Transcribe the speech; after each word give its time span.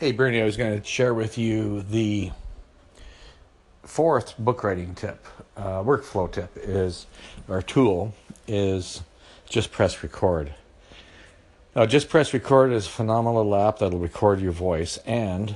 Hey, 0.00 0.12
Bernie, 0.12 0.40
I 0.40 0.46
was 0.46 0.56
going 0.56 0.80
to 0.80 0.86
share 0.86 1.12
with 1.12 1.36
you 1.36 1.82
the 1.82 2.30
fourth 3.82 4.34
book 4.38 4.64
writing 4.64 4.94
tip, 4.94 5.26
uh, 5.58 5.82
workflow 5.82 6.32
tip 6.32 6.50
is, 6.56 7.06
or 7.48 7.60
tool 7.60 8.14
is 8.48 9.02
just 9.46 9.70
press 9.70 10.02
record. 10.02 10.54
Now, 11.76 11.84
just 11.84 12.08
press 12.08 12.32
record 12.32 12.72
is 12.72 12.86
a 12.86 12.88
phenomenal 12.88 13.54
app 13.54 13.80
that'll 13.80 13.98
record 13.98 14.40
your 14.40 14.52
voice, 14.52 14.96
and 15.04 15.54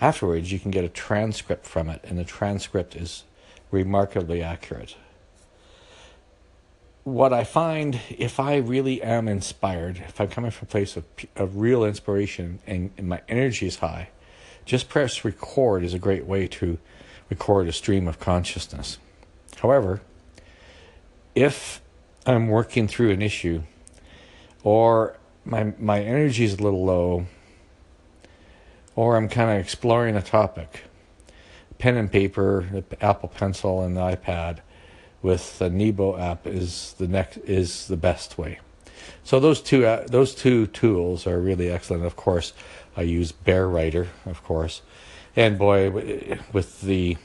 afterwards 0.00 0.50
you 0.50 0.58
can 0.58 0.70
get 0.70 0.84
a 0.84 0.88
transcript 0.88 1.66
from 1.66 1.90
it, 1.90 2.00
and 2.04 2.18
the 2.18 2.24
transcript 2.24 2.96
is 2.96 3.24
remarkably 3.70 4.42
accurate. 4.42 4.96
What 7.06 7.32
I 7.32 7.44
find, 7.44 8.00
if 8.18 8.40
I 8.40 8.56
really 8.56 9.00
am 9.00 9.28
inspired, 9.28 9.98
if 10.08 10.20
I'm 10.20 10.26
coming 10.26 10.50
from 10.50 10.66
a 10.66 10.70
place 10.72 10.96
of, 10.96 11.04
of 11.36 11.58
real 11.58 11.84
inspiration 11.84 12.58
and, 12.66 12.90
and 12.98 13.08
my 13.08 13.22
energy 13.28 13.68
is 13.68 13.76
high, 13.76 14.08
just 14.64 14.88
press 14.88 15.24
record 15.24 15.84
is 15.84 15.94
a 15.94 16.00
great 16.00 16.26
way 16.26 16.48
to 16.48 16.78
record 17.30 17.68
a 17.68 17.72
stream 17.72 18.08
of 18.08 18.18
consciousness. 18.18 18.98
However, 19.58 20.00
if 21.36 21.80
I'm 22.26 22.48
working 22.48 22.88
through 22.88 23.12
an 23.12 23.22
issue 23.22 23.62
or 24.64 25.16
my 25.44 25.74
my 25.78 26.02
energy 26.02 26.42
is 26.42 26.54
a 26.54 26.62
little 26.64 26.84
low 26.84 27.26
or 28.96 29.16
I'm 29.16 29.28
kind 29.28 29.52
of 29.52 29.58
exploring 29.58 30.16
a 30.16 30.22
topic, 30.22 30.82
pen 31.78 31.96
and 31.96 32.10
paper, 32.10 32.66
the 32.68 32.84
Apple 33.00 33.28
Pencil 33.28 33.84
and 33.84 33.96
the 33.96 34.00
iPad 34.00 34.58
with 35.26 35.58
the 35.58 35.68
Nebo 35.68 36.16
app 36.16 36.46
is 36.46 36.94
the 36.98 37.08
next 37.08 37.38
is 37.38 37.88
the 37.88 37.96
best 37.96 38.38
way. 38.38 38.60
So 39.24 39.40
those 39.40 39.60
two 39.60 39.84
uh, 39.84 40.06
those 40.06 40.36
two 40.36 40.68
tools 40.68 41.26
are 41.26 41.40
really 41.40 41.68
excellent. 41.68 42.04
Of 42.04 42.14
course, 42.14 42.52
I 42.96 43.02
use 43.02 43.32
Bear 43.32 43.68
Writer, 43.68 44.06
of 44.24 44.44
course, 44.44 44.82
and 45.34 45.58
boy, 45.58 45.90
with 46.52 46.80
the 46.80 47.16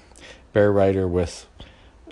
Bear 0.51 0.71
Writer 0.71 1.07
with 1.07 1.45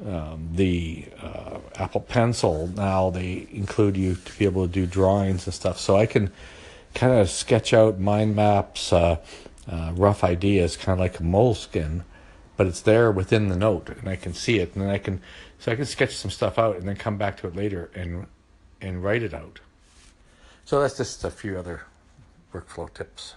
um, 0.05 0.49
the 0.53 1.05
uh, 1.21 1.57
Apple 1.75 2.01
Pencil 2.01 2.67
now 2.67 3.09
they 3.09 3.47
include 3.51 3.97
you 3.97 4.15
to 4.15 4.37
be 4.37 4.45
able 4.45 4.67
to 4.67 4.71
do 4.71 4.85
drawings 4.85 5.47
and 5.47 5.53
stuff. 5.55 5.79
So 5.79 5.97
I 5.97 6.05
can 6.05 6.31
kind 6.93 7.13
of 7.13 7.31
sketch 7.31 7.73
out 7.73 7.99
mind 7.99 8.35
maps, 8.35 8.93
uh, 8.93 9.17
uh, 9.67 9.91
rough 9.95 10.23
ideas, 10.23 10.77
kind 10.77 10.93
of 10.93 10.99
like 10.99 11.19
a 11.19 11.23
Moleskine, 11.23 12.03
but 12.57 12.67
it's 12.67 12.81
there 12.81 13.11
within 13.11 13.49
the 13.49 13.55
note, 13.55 13.89
and 13.89 14.07
I 14.07 14.15
can 14.15 14.33
see 14.33 14.59
it, 14.59 14.75
and 14.75 14.83
then 14.83 14.89
I 14.89 14.99
can 14.99 15.21
so 15.59 15.71
I 15.71 15.75
can 15.75 15.85
sketch 15.85 16.15
some 16.15 16.31
stuff 16.31 16.57
out 16.57 16.77
and 16.77 16.87
then 16.87 16.95
come 16.95 17.17
back 17.17 17.37
to 17.37 17.47
it 17.47 17.55
later 17.55 17.91
and 17.93 18.25
and 18.81 19.03
write 19.03 19.23
it 19.23 19.33
out. 19.33 19.59
So 20.65 20.81
that's 20.81 20.97
just 20.97 21.23
a 21.23 21.31
few 21.31 21.57
other 21.57 21.81
workflow 22.53 22.93
tips. 22.93 23.35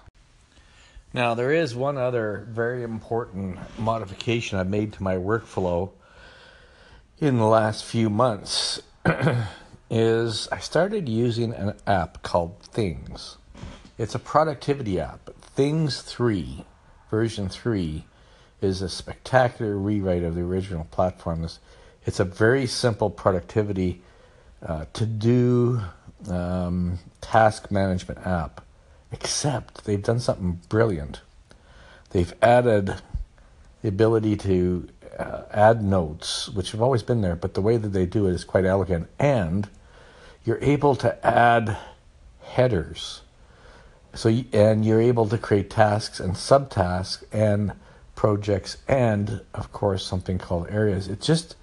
Now, 1.15 1.35
there 1.35 1.53
is 1.53 1.75
one 1.75 1.99
other 1.99 2.47
very 2.49 2.83
important 2.83 3.59
modification 3.79 4.59
I've 4.59 4.69
made 4.69 4.95
to 4.95 5.03
my 5.03 5.17
workflow 5.17 5.91
in 7.19 7.37
the 7.37 7.47
last 7.47 7.85
few 7.85 8.09
months 8.09 8.81
is 9.91 10.49
I 10.51 10.59
started 10.59 11.09
using 11.09 11.53
an 11.53 11.75
app 11.87 12.23
called 12.23 12.59
Things. 12.63 13.37
It's 13.99 14.15
a 14.15 14.19
productivity 14.19 14.99
app. 14.99 15.31
Things 15.41 16.01
3, 16.01 16.65
version 17.11 17.49
3, 17.49 18.05
is 18.63 18.81
a 18.81 18.89
spectacular 18.89 19.77
rewrite 19.77 20.23
of 20.23 20.35
the 20.35 20.41
original 20.41 20.85
platform. 20.85 21.47
It's 22.05 22.21
a 22.21 22.25
very 22.25 22.67
simple 22.67 23.11
productivity 23.11 24.03
uh, 24.65 24.87
to 24.93 25.07
do 25.07 25.83
um, 26.29 26.99
task 27.21 27.71
management 27.71 28.27
app 28.27 28.63
Except 29.13 29.85
they've 29.85 30.03
done 30.03 30.21
something 30.21 30.61
brilliant. 30.71 31.21
They've 32.11 32.33
added 32.41 32.95
the 33.83 33.89
ability 33.89 34.37
to 34.39 34.89
uh, 35.19 35.43
add 35.51 35.85
notes, 35.85 36.49
which 36.49 36.73
have 36.73 36.81
always 36.81 37.03
been 37.03 37.21
there, 37.21 37.37
but 37.37 37.53
the 37.53 37.61
way 37.61 37.77
that 37.77 37.89
they 37.89 38.07
do 38.07 38.27
it 38.27 38.33
is 38.33 38.45
quite 38.45 38.65
elegant. 38.65 39.09
And 39.19 39.69
you're 40.47 40.63
able 40.63 40.97
to 40.97 41.25
add 41.27 41.77
headers. 42.41 43.21
So 44.15 44.31
you, 44.31 44.47
and 44.53 44.85
you're 44.85 45.01
able 45.01 45.29
to 45.29 45.37
create 45.37 45.69
tasks 45.69 46.19
and 46.19 46.33
subtasks 46.35 47.23
and 47.33 47.73
projects 48.15 48.79
and 48.89 49.43
of 49.55 49.73
course 49.73 50.07
something 50.07 50.39
called 50.39 50.69
areas. 50.71 51.09
It's 51.09 51.27
just 51.27 51.57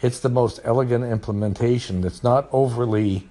it's 0.00 0.20
the 0.20 0.28
most 0.28 0.60
elegant 0.64 1.04
implementation 1.04 2.00
that's 2.00 2.22
not 2.22 2.48
overly 2.52 3.28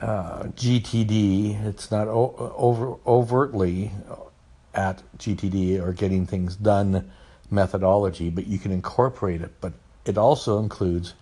uh, 0.00 0.44
GTD. 0.44 1.64
It's 1.66 1.90
not 1.90 2.08
o- 2.08 2.54
over 2.56 2.96
overtly 3.06 3.92
at 4.74 5.02
GTD 5.18 5.80
or 5.80 5.92
getting 5.92 6.26
things 6.26 6.56
done 6.56 7.10
methodology, 7.50 8.30
but 8.30 8.46
you 8.46 8.58
can 8.58 8.72
incorporate 8.72 9.42
it. 9.42 9.52
But 9.60 9.74
it 10.04 10.18
also 10.18 10.58
includes 10.58 11.14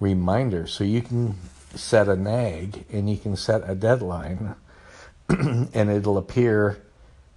reminders, 0.00 0.72
so 0.72 0.84
you 0.84 1.02
can 1.02 1.36
set 1.74 2.08
a 2.08 2.16
nag 2.16 2.84
and 2.92 3.08
you 3.08 3.16
can 3.16 3.36
set 3.36 3.68
a 3.68 3.74
deadline, 3.74 4.56
and 5.28 5.90
it'll 5.90 6.18
appear. 6.18 6.82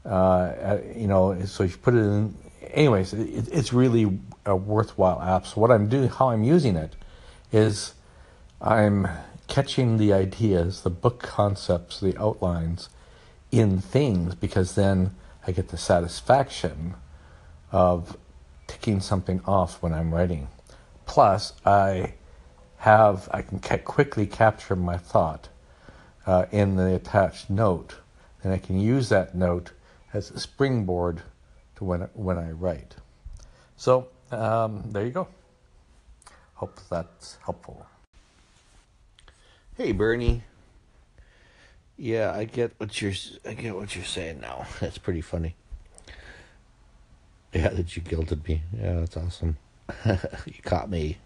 Uh, 0.03 0.79
you 0.95 1.07
know, 1.07 1.45
so 1.45 1.63
you 1.63 1.77
put 1.77 1.93
it 1.93 1.99
in. 1.99 2.35
Anyways, 2.73 3.13
it, 3.13 3.47
it's 3.51 3.71
really 3.71 4.19
a 4.45 4.55
worthwhile 4.55 5.21
app. 5.21 5.45
So 5.47 5.61
what 5.61 5.71
I'm 5.71 5.87
doing, 5.87 6.09
how 6.09 6.29
I'm 6.29 6.43
using 6.43 6.75
it, 6.75 6.95
is 7.51 7.93
I'm 8.61 9.07
catching 9.47 9.97
the 9.97 10.13
ideas, 10.13 10.81
the 10.81 10.89
book 10.89 11.21
concepts, 11.21 11.99
the 11.99 12.17
outlines 12.17 12.89
in 13.51 13.79
things 13.79 14.33
because 14.33 14.75
then 14.75 15.11
I 15.45 15.51
get 15.51 15.67
the 15.69 15.77
satisfaction 15.77 16.95
of 17.71 18.17
ticking 18.67 18.99
something 18.99 19.41
off 19.45 19.81
when 19.81 19.93
I'm 19.93 20.13
writing. 20.13 20.47
Plus, 21.05 21.53
I 21.65 22.13
have 22.77 23.29
I 23.31 23.41
can 23.41 23.59
quickly 23.59 24.25
capture 24.25 24.75
my 24.75 24.97
thought 24.97 25.49
uh, 26.25 26.45
in 26.51 26.75
the 26.75 26.95
attached 26.95 27.49
note, 27.49 27.95
and 28.43 28.51
I 28.51 28.57
can 28.57 28.79
use 28.79 29.09
that 29.09 29.35
note 29.35 29.71
as 30.13 30.31
a 30.31 30.39
springboard 30.39 31.21
to 31.75 31.83
when 31.83 32.01
when 32.13 32.37
I 32.37 32.51
write. 32.51 32.95
So 33.77 34.07
um, 34.31 34.91
there 34.91 35.05
you 35.05 35.11
go. 35.11 35.27
Hope 36.55 36.79
that's 36.89 37.37
helpful. 37.43 37.85
Hey, 39.75 39.91
Bernie. 39.91 40.43
Yeah, 41.97 42.31
I 42.31 42.45
get 42.45 42.73
what 42.77 43.01
you're. 43.01 43.13
I 43.45 43.53
get 43.53 43.75
what 43.75 43.95
you're 43.95 44.05
saying 44.05 44.39
now. 44.39 44.65
That's 44.79 44.97
pretty 44.97 45.21
funny. 45.21 45.55
Yeah, 47.53 47.69
that 47.69 47.95
you 47.95 48.01
guilted 48.01 48.47
me. 48.47 48.63
Yeah, 48.75 48.93
that's 48.93 49.15
awesome. 49.15 49.57
you 50.05 50.61
caught 50.63 50.89
me. 50.89 51.17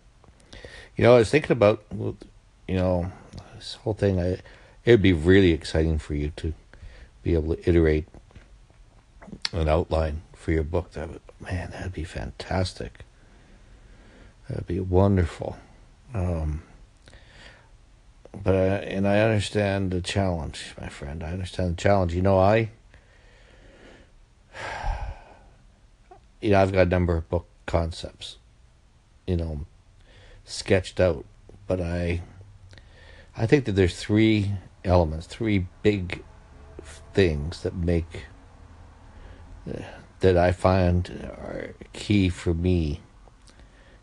You 0.97 1.05
know, 1.05 1.15
I 1.15 1.19
was 1.19 1.29
thinking 1.29 1.53
about, 1.53 1.85
you 1.91 2.75
know, 2.75 3.09
this 3.55 3.75
whole 3.75 3.93
thing. 3.93 4.19
I, 4.19 4.39
it'd 4.83 5.01
be 5.01 5.13
really 5.13 5.53
exciting 5.53 5.99
for 5.99 6.15
you 6.15 6.33
to 6.35 6.53
be 7.23 7.33
able 7.33 7.55
to 7.55 7.69
iterate 7.69 8.09
an 9.53 9.69
outline 9.69 10.21
for 10.47 10.53
your 10.53 10.63
book. 10.63 10.91
That 10.93 11.09
would, 11.09 11.19
man, 11.41 11.71
that'd 11.71 11.91
be 11.91 12.05
fantastic. 12.05 12.99
That'd 14.47 14.65
be 14.65 14.79
wonderful. 14.79 15.57
Um, 16.13 16.63
but 18.31 18.55
I, 18.55 18.67
and 18.77 19.05
I 19.05 19.19
understand 19.19 19.91
the 19.91 19.99
challenge, 19.99 20.73
my 20.79 20.87
friend. 20.87 21.21
I 21.21 21.33
understand 21.33 21.71
the 21.71 21.81
challenge. 21.81 22.13
You 22.13 22.21
know, 22.21 22.39
I, 22.39 22.69
you 26.41 26.51
know, 26.51 26.61
I've 26.61 26.71
got 26.71 26.87
a 26.87 26.89
number 26.89 27.17
of 27.17 27.27
book 27.27 27.47
concepts, 27.65 28.37
you 29.25 29.35
know, 29.35 29.65
sketched 30.45 31.01
out, 31.01 31.25
but 31.67 31.81
I, 31.81 32.21
I 33.35 33.47
think 33.47 33.65
that 33.65 33.73
there's 33.73 33.99
three 33.99 34.53
elements, 34.85 35.27
three 35.27 35.67
big 35.83 36.23
things 37.13 37.63
that 37.63 37.75
make 37.75 38.27
that 40.19 40.37
I 40.37 40.51
find 40.51 41.29
are 41.37 41.73
key 41.93 42.29
for 42.29 42.53
me 42.53 43.01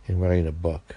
in 0.06 0.20
writing 0.20 0.46
a 0.46 0.52
book. 0.52 0.96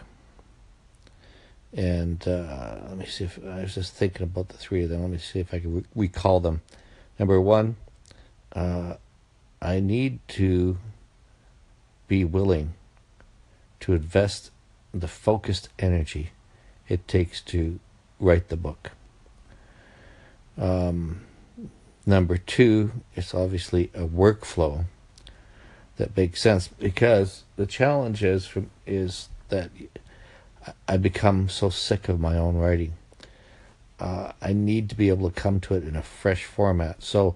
And 1.73 2.25
uh, 2.27 2.77
let 2.87 2.97
me 2.97 3.05
see 3.05 3.25
if 3.25 3.39
I 3.43 3.61
was 3.61 3.75
just 3.75 3.93
thinking 3.93 4.23
about 4.23 4.49
the 4.49 4.57
three 4.57 4.83
of 4.83 4.89
them. 4.89 5.01
Let 5.01 5.11
me 5.11 5.17
see 5.17 5.39
if 5.39 5.53
I 5.53 5.59
can 5.59 5.75
re- 5.75 5.83
recall 5.95 6.39
them. 6.39 6.61
Number 7.19 7.39
one, 7.41 7.77
uh, 8.53 8.95
I 9.61 9.79
need 9.79 10.19
to 10.29 10.77
be 12.07 12.23
willing 12.23 12.73
to 13.81 13.93
invest 13.93 14.51
the 14.93 15.07
focused 15.07 15.69
energy 15.77 16.31
it 16.87 17.07
takes 17.07 17.41
to 17.41 17.79
write 18.19 18.47
the 18.47 18.57
book. 18.57 18.91
Um, 20.57 21.21
number 22.05 22.37
two, 22.37 22.91
it's 23.15 23.33
obviously 23.33 23.91
a 23.93 24.07
workflow 24.07 24.85
that 25.97 26.15
makes 26.15 26.41
sense 26.41 26.67
because 26.67 27.44
the 27.55 27.65
challenge 27.65 28.23
is 28.23 28.45
from, 28.45 28.69
is 28.85 29.29
that 29.49 29.69
I 30.88 30.97
become 30.97 31.49
so 31.49 31.69
sick 31.69 32.09
of 32.09 32.19
my 32.19 32.38
own 32.38 32.55
writing. 32.55 32.94
Uh, 33.99 34.31
I 34.41 34.53
need 34.53 34.89
to 34.89 34.95
be 34.95 35.09
able 35.09 35.29
to 35.29 35.41
come 35.41 35.59
to 35.61 35.73
it 35.73 35.83
in 35.83 35.95
a 35.95 36.03
fresh 36.03 36.45
format. 36.45 37.01
So 37.01 37.35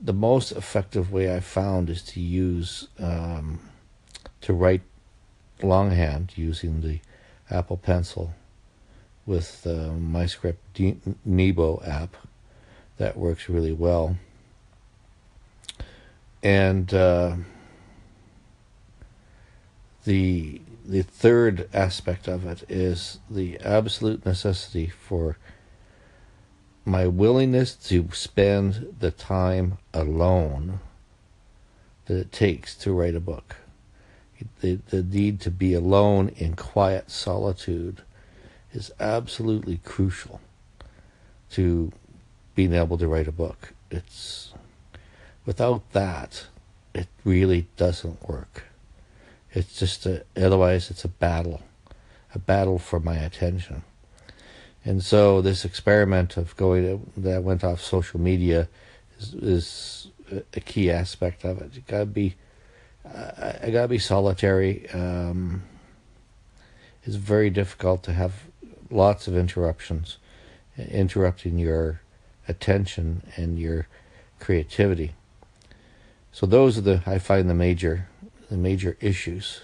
the 0.00 0.12
most 0.12 0.52
effective 0.52 1.12
way 1.12 1.34
I 1.34 1.40
found 1.40 1.88
is 1.88 2.02
to 2.02 2.20
use 2.20 2.88
um, 2.98 3.60
to 4.40 4.52
write 4.52 4.82
longhand 5.62 6.32
using 6.36 6.80
the 6.80 7.00
Apple 7.50 7.76
Pencil 7.76 8.34
with 9.26 9.62
the 9.62 9.90
MyScript 9.90 11.16
Nebo 11.24 11.82
app. 11.86 12.16
That 12.96 13.16
works 13.16 13.48
really 13.48 13.72
well. 13.72 14.16
And 16.42 16.92
uh, 16.92 17.36
the 20.08 20.58
the 20.86 21.02
third 21.02 21.68
aspect 21.74 22.26
of 22.26 22.46
it 22.46 22.64
is 22.66 23.18
the 23.28 23.58
absolute 23.58 24.24
necessity 24.24 24.86
for 24.86 25.36
my 26.86 27.06
willingness 27.06 27.74
to 27.74 28.08
spend 28.12 28.96
the 29.00 29.10
time 29.10 29.76
alone 29.92 30.80
that 32.06 32.16
it 32.16 32.32
takes 32.32 32.74
to 32.74 32.90
write 32.90 33.14
a 33.14 33.20
book. 33.20 33.56
The, 34.62 34.78
the 34.88 35.02
need 35.02 35.40
to 35.42 35.50
be 35.50 35.74
alone 35.74 36.30
in 36.38 36.56
quiet 36.56 37.10
solitude 37.10 38.00
is 38.72 38.90
absolutely 38.98 39.78
crucial 39.84 40.40
to 41.50 41.92
being 42.54 42.72
able 42.72 42.96
to 42.96 43.08
write 43.08 43.28
a 43.28 43.32
book. 43.32 43.74
It's 43.90 44.54
without 45.44 45.92
that, 45.92 46.46
it 46.94 47.08
really 47.24 47.66
doesn't 47.76 48.26
work. 48.26 48.64
It's 49.58 49.76
just 49.76 50.06
a, 50.06 50.24
otherwise 50.36 50.88
it's 50.88 51.04
a 51.04 51.08
battle, 51.08 51.60
a 52.32 52.38
battle 52.38 52.78
for 52.78 53.00
my 53.00 53.16
attention. 53.16 53.82
And 54.84 55.02
so 55.02 55.42
this 55.42 55.64
experiment 55.64 56.36
of 56.36 56.56
going 56.56 57.10
that 57.16 57.42
went 57.42 57.64
off 57.64 57.80
social 57.80 58.20
media 58.20 58.68
is, 59.18 59.34
is 59.34 60.08
a 60.54 60.60
key 60.60 60.92
aspect 60.92 61.44
of 61.44 61.60
it. 61.60 61.74
You 61.74 61.82
gotta 61.88 62.06
be, 62.06 62.36
uh, 63.04 63.54
I 63.60 63.70
gotta 63.70 63.88
be 63.88 63.98
solitary. 63.98 64.88
Um, 64.90 65.64
it's 67.02 67.16
very 67.16 67.50
difficult 67.50 68.04
to 68.04 68.12
have 68.12 68.34
lots 68.90 69.26
of 69.26 69.36
interruptions, 69.36 70.18
interrupting 70.76 71.58
your 71.58 72.00
attention 72.46 73.24
and 73.36 73.58
your 73.58 73.88
creativity. 74.38 75.14
So 76.30 76.46
those 76.46 76.78
are 76.78 76.82
the 76.82 77.02
I 77.06 77.18
find 77.18 77.50
the 77.50 77.54
major 77.54 78.06
the 78.48 78.56
major 78.56 78.96
issues. 79.00 79.62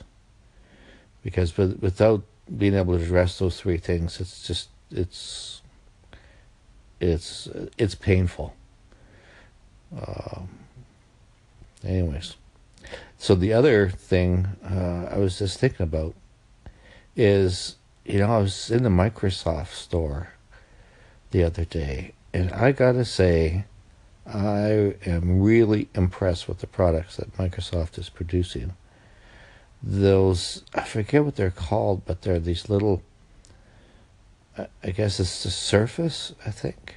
Because 1.22 1.56
without 1.56 2.22
being 2.56 2.74
able 2.74 2.96
to 2.96 3.02
address 3.02 3.38
those 3.38 3.58
three 3.58 3.78
things, 3.78 4.20
it's 4.20 4.46
just 4.46 4.68
it's 4.90 5.62
it's 7.00 7.48
it's 7.78 7.94
painful. 7.94 8.54
Um, 9.96 10.48
anyways, 11.84 12.36
so 13.18 13.34
the 13.34 13.52
other 13.52 13.88
thing 13.88 14.48
uh, 14.64 15.08
I 15.10 15.18
was 15.18 15.38
just 15.38 15.58
thinking 15.58 15.84
about 15.84 16.14
is 17.16 17.76
you 18.04 18.18
know 18.18 18.30
I 18.30 18.38
was 18.38 18.70
in 18.70 18.82
the 18.82 18.90
Microsoft 18.90 19.72
store 19.72 20.28
the 21.30 21.42
other 21.42 21.64
day, 21.64 22.12
and 22.32 22.52
I 22.52 22.72
gotta 22.72 23.04
say. 23.04 23.64
I 24.26 24.94
am 25.04 25.40
really 25.40 25.88
impressed 25.94 26.48
with 26.48 26.58
the 26.58 26.66
products 26.66 27.16
that 27.16 27.36
Microsoft 27.36 27.98
is 27.98 28.08
producing. 28.08 28.72
Those, 29.82 30.64
I 30.74 30.82
forget 30.82 31.24
what 31.24 31.36
they're 31.36 31.50
called, 31.50 32.06
but 32.06 32.22
they're 32.22 32.40
these 32.40 32.70
little 32.70 33.02
I 34.56 34.90
guess 34.90 35.18
it's 35.18 35.42
the 35.42 35.50
Surface, 35.50 36.32
I 36.46 36.50
think. 36.50 36.94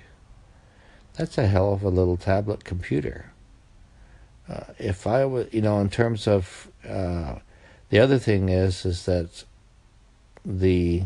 That's 1.16 1.38
a 1.38 1.48
hell 1.48 1.74
of 1.74 1.82
a 1.82 1.90
little 1.90 2.18
tablet 2.18 2.64
computer. 2.64 3.32
Uh, 4.48 4.66
if 4.78 5.08
I 5.08 5.26
would, 5.26 5.52
you 5.52 5.62
know, 5.62 5.80
in 5.80 5.90
terms 5.90 6.28
of 6.28 6.70
uh, 6.88 7.36
the 7.90 8.00
other 8.00 8.20
thing 8.20 8.50
is, 8.50 8.86
is 8.86 9.06
that 9.06 9.44
the 10.46 11.04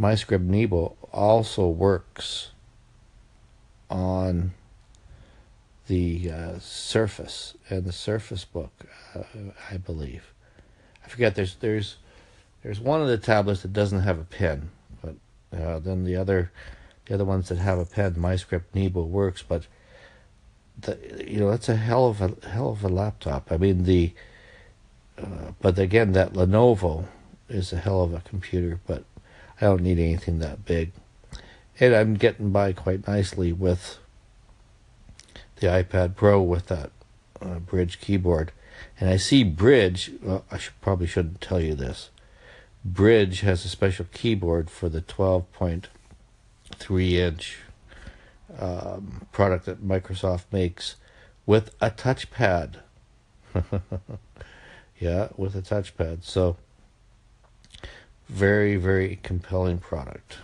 MyScript 0.00 0.42
Nebo 0.42 0.96
also 1.12 1.68
works 1.68 2.50
on 3.90 4.52
the 5.86 6.30
uh, 6.30 6.58
Surface 6.58 7.54
and 7.70 7.84
the 7.84 7.92
Surface 7.92 8.44
Book, 8.44 8.72
uh, 9.14 9.22
I 9.70 9.76
believe. 9.76 10.32
I 11.04 11.08
forget. 11.08 11.34
There's 11.34 11.56
there's 11.56 11.96
there's 12.62 12.80
one 12.80 13.00
of 13.00 13.08
the 13.08 13.18
tablets 13.18 13.62
that 13.62 13.72
doesn't 13.72 14.00
have 14.00 14.18
a 14.18 14.24
pen 14.24 14.70
uh, 15.52 15.78
then 15.78 16.04
the 16.04 16.16
other, 16.16 16.50
the 17.06 17.14
other 17.14 17.24
ones 17.24 17.48
that 17.48 17.58
have 17.58 17.78
a 17.78 17.84
pen, 17.84 18.14
MyScript 18.14 18.64
Nebo 18.74 19.02
works, 19.02 19.42
but 19.42 19.66
the, 20.80 20.98
you 21.26 21.40
know 21.40 21.50
that's 21.50 21.68
a 21.68 21.76
hell 21.76 22.06
of 22.06 22.20
a 22.20 22.48
hell 22.48 22.70
of 22.70 22.84
a 22.84 22.88
laptop. 22.88 23.50
I 23.50 23.56
mean 23.56 23.84
the, 23.84 24.12
uh, 25.18 25.52
but 25.60 25.78
again 25.78 26.12
that 26.12 26.34
Lenovo 26.34 27.06
is 27.48 27.72
a 27.72 27.78
hell 27.78 28.02
of 28.02 28.12
a 28.12 28.20
computer, 28.20 28.80
but 28.86 29.04
I 29.60 29.66
don't 29.66 29.82
need 29.82 29.98
anything 29.98 30.40
that 30.40 30.64
big, 30.64 30.92
and 31.80 31.94
I'm 31.94 32.14
getting 32.14 32.50
by 32.50 32.72
quite 32.72 33.06
nicely 33.06 33.52
with 33.52 33.98
the 35.56 35.66
iPad 35.66 36.16
Pro 36.16 36.40
with 36.40 36.66
that 36.66 36.90
uh, 37.40 37.58
Brydge 37.58 38.00
keyboard, 38.00 38.52
and 39.00 39.10
I 39.10 39.16
see 39.16 39.44
Brydge, 39.44 40.22
Well, 40.22 40.44
I 40.50 40.58
should 40.58 40.80
probably 40.80 41.06
shouldn't 41.06 41.40
tell 41.40 41.60
you 41.60 41.74
this. 41.74 42.10
Brydge 42.86 43.40
has 43.40 43.64
a 43.64 43.68
special 43.68 44.06
keyboard 44.12 44.70
for 44.70 44.88
the 44.88 45.02
12.3 45.02 47.12
inch 47.12 47.58
um, 48.58 49.26
product 49.32 49.66
that 49.66 49.86
Microsoft 49.86 50.44
makes 50.52 50.96
with 51.46 51.74
a 51.80 51.90
touchpad. 51.90 52.76
yeah, 55.00 55.28
with 55.36 55.56
a 55.56 55.62
touchpad. 55.62 56.22
So, 56.22 56.56
very, 58.28 58.76
very 58.76 59.18
compelling 59.22 59.78
product. 59.78 60.38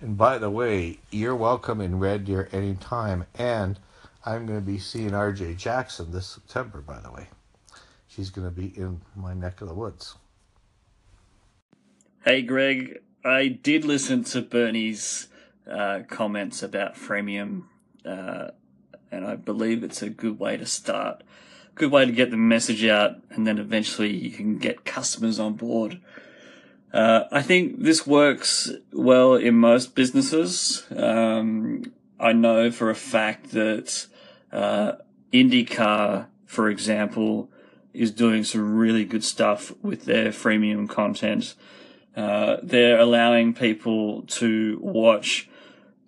And 0.00 0.16
by 0.16 0.38
the 0.38 0.50
way, 0.50 1.00
you're 1.10 1.36
welcome 1.36 1.80
in 1.80 1.98
Red 1.98 2.24
Deer 2.24 2.48
anytime. 2.52 3.26
And 3.34 3.78
I'm 4.24 4.46
going 4.46 4.60
to 4.60 4.64
be 4.64 4.78
seeing 4.78 5.10
RJ 5.10 5.56
Jackson 5.56 6.12
this 6.12 6.26
September, 6.26 6.80
by 6.80 7.00
the 7.00 7.10
way 7.10 7.28
she's 8.18 8.30
going 8.30 8.48
to 8.48 8.54
be 8.54 8.76
in 8.76 9.00
my 9.14 9.32
neck 9.32 9.60
of 9.60 9.68
the 9.68 9.74
woods. 9.74 10.16
Hey, 12.24 12.42
Greg. 12.42 13.00
I 13.24 13.46
did 13.46 13.84
listen 13.84 14.24
to 14.24 14.42
Bernie's 14.42 15.28
uh, 15.70 16.00
comments 16.08 16.62
about 16.62 16.94
freemium, 16.94 17.64
uh, 18.04 18.48
and 19.12 19.24
I 19.24 19.36
believe 19.36 19.84
it's 19.84 20.02
a 20.02 20.10
good 20.10 20.40
way 20.40 20.56
to 20.56 20.66
start. 20.66 21.22
Good 21.76 21.92
way 21.92 22.06
to 22.06 22.12
get 22.12 22.32
the 22.32 22.36
message 22.36 22.84
out, 22.84 23.16
and 23.30 23.46
then 23.46 23.58
eventually 23.58 24.12
you 24.12 24.30
can 24.30 24.58
get 24.58 24.84
customers 24.84 25.38
on 25.38 25.54
board. 25.54 26.00
Uh, 26.92 27.24
I 27.30 27.42
think 27.42 27.82
this 27.82 28.06
works 28.06 28.70
well 28.92 29.34
in 29.34 29.56
most 29.56 29.94
businesses. 29.94 30.86
Um, 30.94 31.92
I 32.18 32.32
know 32.32 32.70
for 32.70 32.90
a 32.90 32.94
fact 32.94 33.50
that 33.50 34.06
uh, 34.52 34.92
IndyCar, 35.32 36.26
for 36.46 36.70
example, 36.70 37.50
is 37.92 38.10
doing 38.10 38.44
some 38.44 38.76
really 38.76 39.04
good 39.04 39.24
stuff 39.24 39.72
with 39.82 40.04
their 40.04 40.30
freemium 40.30 40.88
content. 40.88 41.54
Uh, 42.16 42.56
they're 42.62 42.98
allowing 42.98 43.54
people 43.54 44.22
to 44.22 44.78
watch 44.80 45.48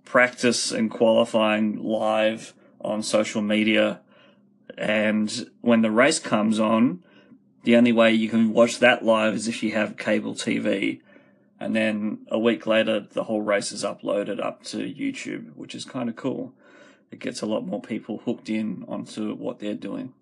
practice 0.05 0.73
and 0.73 0.91
qualifying 0.91 1.83
live 1.83 2.55
on 2.81 3.03
social 3.03 3.43
media. 3.43 4.01
And 4.79 5.51
when 5.61 5.83
the 5.83 5.91
race 5.91 6.19
comes 6.19 6.59
on, 6.59 7.05
the 7.63 7.77
only 7.77 7.93
way 7.93 8.13
you 8.13 8.29
can 8.29 8.53
watch 8.53 8.79
that 8.79 9.05
live 9.05 9.35
is 9.35 9.49
if 9.49 9.63
you 9.63 9.73
have 9.73 9.97
cable 9.97 10.35
TV. 10.35 11.01
And 11.59 11.77
then 11.77 12.21
a 12.31 12.39
week 12.39 12.67
later, 12.67 13.01
the 13.01 13.25
whole 13.25 13.43
race 13.43 13.71
is 13.71 13.85
uploaded 13.85 14.43
up 14.43 14.63
to 14.65 14.79
YouTube, 14.79 15.55
which 15.57 15.75
is 15.75 15.85
kind 15.85 16.09
of 16.09 16.17
cool. 16.17 16.55
It 17.11 17.19
gets 17.19 17.43
a 17.43 17.47
lot 17.47 17.67
more 17.67 17.83
people 17.83 18.23
hooked 18.25 18.49
in 18.49 18.85
onto 18.89 19.35
what 19.35 19.59
they're 19.59 19.75
doing. 19.75 20.15